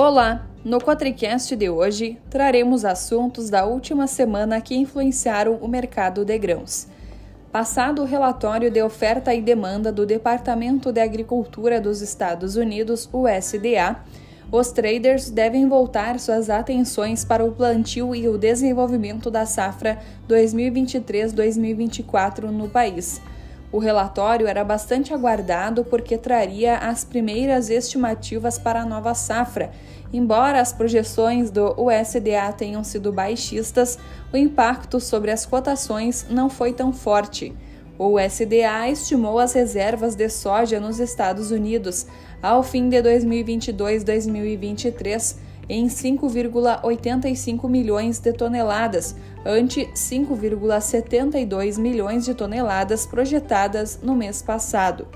[0.00, 0.46] Olá!
[0.64, 6.86] No Quatricast de hoje, traremos assuntos da última semana que influenciaram o mercado de grãos.
[7.50, 13.96] Passado o relatório de oferta e demanda do Departamento de Agricultura dos Estados Unidos, USDA,
[14.52, 22.52] os traders devem voltar suas atenções para o plantio e o desenvolvimento da safra 2023-2024
[22.52, 23.20] no país
[23.70, 29.70] o relatório era bastante aguardado porque traria as primeiras estimativas para a nova safra.
[30.10, 33.98] Embora as projeções do USDA tenham sido baixistas,
[34.32, 37.54] o impacto sobre as cotações não foi tão forte.
[37.98, 42.06] O USDA estimou as reservas de soja nos Estados Unidos
[42.40, 49.14] ao fim de 2022-2023 em 5,85 milhões de toneladas,
[49.44, 55.06] ante 5,72 milhões de toneladas projetadas no mês passado.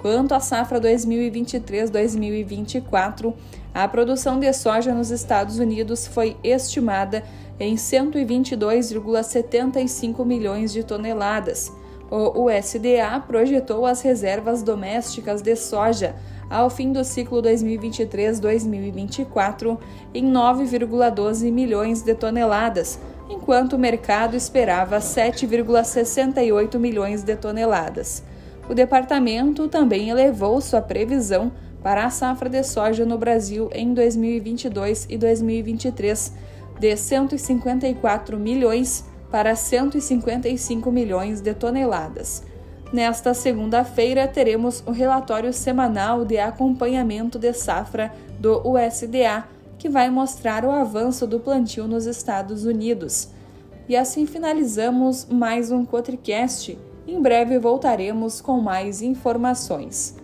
[0.00, 3.32] Quanto à safra 2023-2024,
[3.72, 7.22] a produção de soja nos Estados Unidos foi estimada
[7.58, 11.70] em 122,75 milhões de toneladas.
[12.14, 16.14] O USDA projetou as reservas domésticas de soja
[16.50, 19.78] ao fim do ciclo 2023-2024
[20.12, 22.98] em 9,12 milhões de toneladas,
[23.30, 28.22] enquanto o mercado esperava 7,68 milhões de toneladas.
[28.68, 31.50] O departamento também elevou sua previsão
[31.82, 36.34] para a safra de soja no Brasil em 2022 e 2023
[36.78, 42.44] de 154 milhões para 155 milhões de toneladas
[42.92, 50.62] Nesta segunda-feira, teremos o relatório semanal de acompanhamento de safra do USDA, que vai mostrar
[50.62, 53.30] o avanço do plantio nos Estados Unidos.
[53.88, 56.78] E assim finalizamos mais um Cotricast.
[57.08, 60.21] Em breve voltaremos com mais informações.